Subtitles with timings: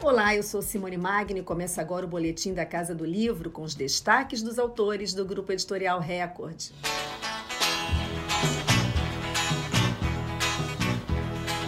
[0.00, 3.62] Olá, eu sou Simone Magni e começa agora o boletim da Casa do Livro com
[3.62, 6.70] os destaques dos autores do grupo editorial Record.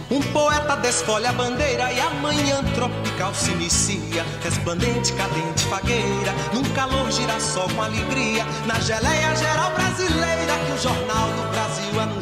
[0.09, 4.23] Um poeta desfolha a bandeira e a manhã tropical se inicia.
[4.41, 8.45] Resplandente, cadente, fagueira, num calor girassol com alegria.
[8.65, 12.20] Na geleia geral brasileira que o Jornal do Brasil anuncia.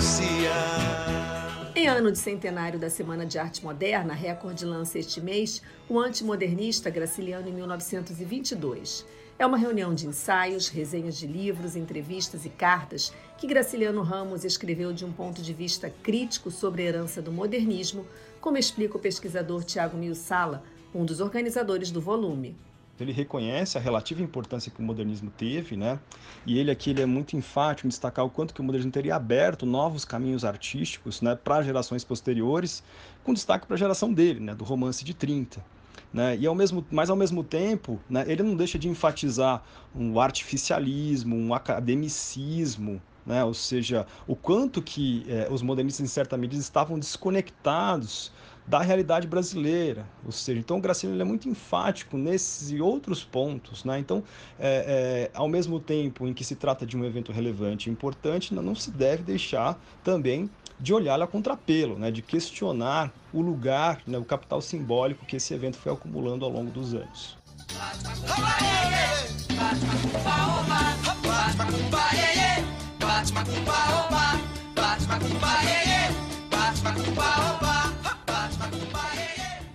[1.80, 6.90] Em ano de centenário da Semana de Arte Moderna, Record lança este mês o antimodernista
[6.90, 9.06] Graciliano em 1922.
[9.40, 14.92] É uma reunião de ensaios, resenhas de livros, entrevistas e cartas que Graciliano Ramos escreveu
[14.92, 18.06] de um ponto de vista crítico sobre a herança do modernismo,
[18.42, 20.62] como explica o pesquisador Tiago Milsala,
[20.94, 22.58] um dos organizadores do volume.
[23.04, 26.00] Ele reconhece a relativa importância que o modernismo teve, né?
[26.46, 29.16] E ele aqui ele é muito enfático em destacar o quanto que o modernismo teria
[29.16, 32.84] aberto novos caminhos artísticos, né, para gerações posteriores,
[33.24, 35.64] com destaque para a geração dele, né, do romance de 30.
[36.12, 36.38] Né?
[36.38, 39.64] E ao mesmo, mas ao mesmo tempo, né, ele não deixa de enfatizar
[39.96, 43.44] um artificialismo, um academicismo, né?
[43.44, 48.32] ou seja, o quanto que eh, os modernistas, em certa medida, estavam desconectados
[48.70, 50.06] da realidade brasileira.
[50.24, 53.84] Ou seja, então o Graciliano é muito enfático nesses e outros pontos.
[53.84, 53.98] Né?
[53.98, 54.24] Então,
[54.60, 58.54] é, é, ao mesmo tempo em que se trata de um evento relevante e importante,
[58.54, 60.48] não, se deve deixar também
[60.80, 62.12] de olhar a contrapelo, né?
[62.12, 64.20] de questionar o lugar, né?
[64.20, 67.38] o capital simbólico que esse evento foi acumulando ao longo dos anos.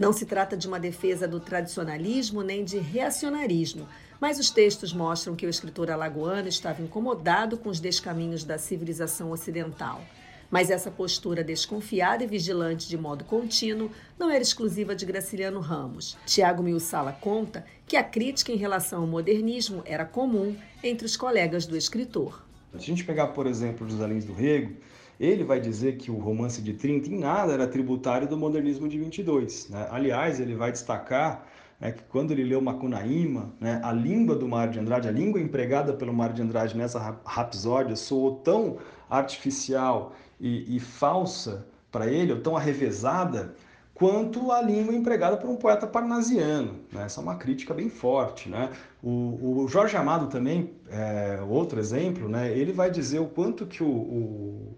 [0.04, 3.88] Não se trata de uma defesa do tradicionalismo nem de reacionarismo,
[4.20, 9.30] mas os textos mostram que o escritor alagoano estava incomodado com os descaminhos da civilização
[9.30, 10.04] ocidental.
[10.50, 16.18] Mas essa postura desconfiada e vigilante de modo contínuo não era exclusiva de Graciliano Ramos.
[16.26, 21.64] Tiago Milsala conta que a crítica em relação ao modernismo era comum entre os colegas
[21.64, 22.44] do escritor.
[22.72, 24.74] Se a gente pegar, por exemplo, José Lins do Rego,
[25.18, 28.98] ele vai dizer que o romance de 30 em nada era tributário do modernismo de
[28.98, 29.68] 22.
[29.70, 29.86] Né?
[29.90, 31.46] Aliás, ele vai destacar
[31.80, 35.40] né, que quando ele leu Macunaíma, né, a língua do Mário de Andrade, a língua
[35.40, 42.32] empregada pelo Mário de Andrade nessa rapsódia soou tão artificial e, e falsa para ele,
[42.32, 43.54] ou tão arrevesada,
[43.94, 46.80] quanto a língua empregada por um poeta parnasiano.
[46.92, 47.04] Né?
[47.04, 48.48] Essa é uma crítica bem forte.
[48.48, 48.70] Né?
[49.00, 52.50] O, o Jorge Amado também, é, outro exemplo, né?
[52.50, 54.74] ele vai dizer o quanto que o, o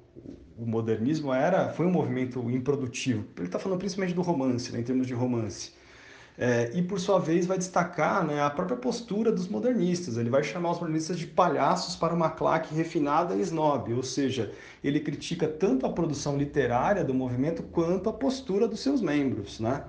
[0.66, 3.24] o modernismo era foi um movimento improdutivo.
[3.36, 5.72] Ele está falando principalmente do romance, né, em termos de romance.
[6.38, 10.18] É, e por sua vez vai destacar né, a própria postura dos modernistas.
[10.18, 14.52] Ele vai chamar os modernistas de palhaços para uma claque refinada e snob, ou seja,
[14.84, 19.60] ele critica tanto a produção literária do movimento quanto a postura dos seus membros.
[19.60, 19.82] Né?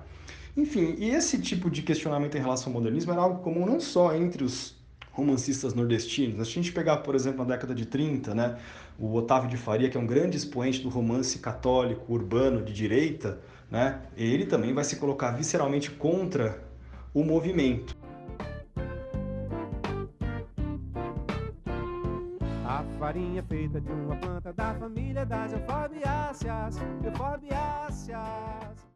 [0.56, 4.14] Enfim, e esse tipo de questionamento em relação ao modernismo era algo comum não só
[4.14, 4.77] entre os
[5.18, 6.46] romancistas nordestinos.
[6.46, 8.56] Se a gente pegar, por exemplo, na década de 30, né,
[8.96, 13.40] o Otávio de Faria, que é um grande expoente do romance católico urbano de direita,
[13.68, 16.62] né, ele também vai se colocar visceralmente contra
[17.12, 17.96] o movimento.
[22.98, 28.18] Farinha feita de uma planta da família das euforbiáceas, euforbiáceas.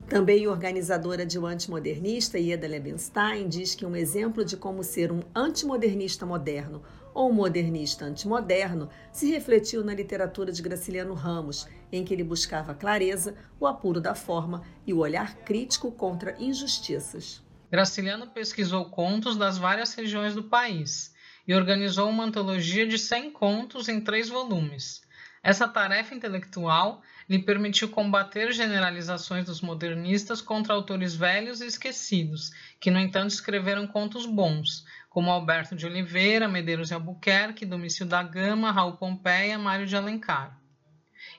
[0.09, 5.21] Também organizadora de O Antimodernista, Ieda Lebenstein, diz que um exemplo de como ser um
[5.33, 6.83] antimodernista moderno
[7.15, 12.75] ou um modernista antimoderno se refletiu na literatura de Graciliano Ramos, em que ele buscava
[12.75, 17.41] clareza, o apuro da forma e o olhar crítico contra injustiças.
[17.71, 21.13] Graciliano pesquisou contos das várias regiões do país
[21.47, 25.03] e organizou uma antologia de 100 contos em três volumes.
[25.43, 32.93] Essa tarefa intelectual lhe permitiu combater generalizações dos modernistas contra autores velhos e esquecidos, que,
[32.93, 38.71] no entanto, escreveram contos bons, como Alberto de Oliveira, Medeiros de Albuquerque, Domício da Gama,
[38.71, 40.57] Raul Pompeia, Mário de Alencar.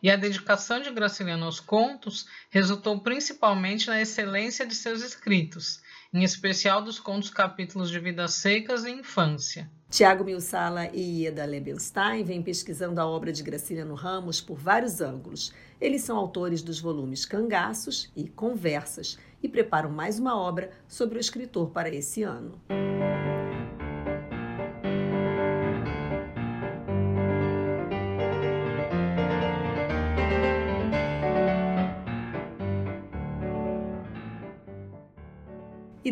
[0.02, 5.82] E a dedicação de Graciliano aos contos resultou principalmente na excelência de seus escritos,
[6.14, 9.72] em especial dos contos capítulos de Vidas Secas e Infância.
[9.94, 15.54] Tiago Milsala e Ieda Lebenstein vêm pesquisando a obra de Graciliano Ramos por vários ângulos.
[15.80, 21.22] Eles são autores dos volumes Cangaços e Conversas e preparam mais uma obra sobre o
[21.22, 22.60] escritor para esse ano.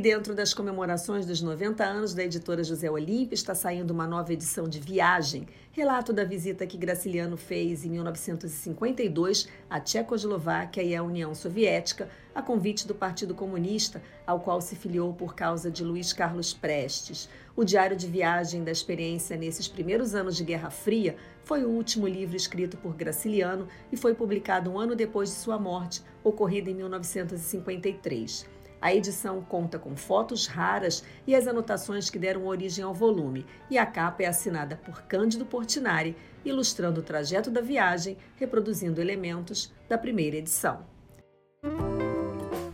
[0.02, 4.68] Dentro das comemorações dos 90 anos da editora José Olímpio está saindo uma nova edição
[4.68, 11.36] de Viagem, relato da visita que Graciliano fez em 1952 à Tchecoslováquia e à União
[11.36, 16.52] Soviética, a convite do Partido Comunista, ao qual se filiou por causa de Luiz Carlos
[16.52, 17.30] Prestes.
[17.56, 22.08] O diário de viagem da experiência nesses primeiros anos de Guerra Fria foi o último
[22.08, 26.74] livro escrito por Graciliano e foi publicado um ano depois de sua morte, ocorrida em
[26.74, 28.61] 1953.
[28.82, 33.78] A edição conta com fotos raras e as anotações que deram origem ao volume, e
[33.78, 40.00] a capa é assinada por Cândido Portinari, ilustrando o trajeto da viagem, reproduzindo elementos da
[40.00, 40.84] primeira edição.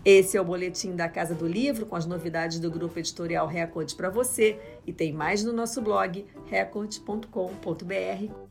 [0.05, 3.93] Esse é o boletim da Casa do Livro com as novidades do grupo editorial Record
[3.93, 7.27] para você e tem mais no nosso blog record.com.br.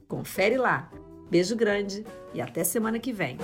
[0.06, 0.90] Confere lá.
[1.30, 2.04] Beijo grande
[2.34, 3.38] e até semana que vem.